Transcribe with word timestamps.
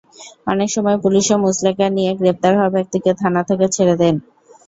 অনেক 0.47 0.69
সময় 0.75 0.97
পুলিশও 1.03 1.35
মুচলেকা 1.43 1.87
নিয়ে 1.97 2.11
গ্রেপ্তার 2.19 2.53
হওয়া 2.55 2.73
ব্যক্তিকে 2.75 3.11
থানা 3.21 3.41
থেকে 3.49 3.65
ছেড়ে 3.75 3.95
দেয়। 4.01 4.15